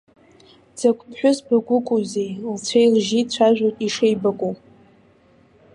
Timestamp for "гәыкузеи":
1.65-2.31